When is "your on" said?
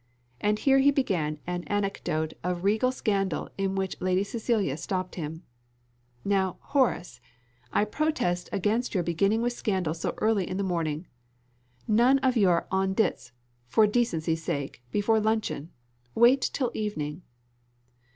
12.35-12.93